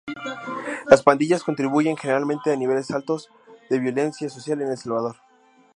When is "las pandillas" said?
0.89-1.43